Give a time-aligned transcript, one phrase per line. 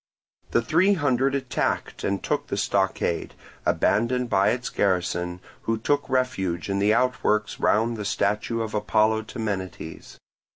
[0.49, 3.35] The three hundred attacked and took the stockade,
[3.67, 9.25] abandoned by its garrison, who took refuge in the outworks round the statue of Apollo
[9.25, 10.17] Temenites.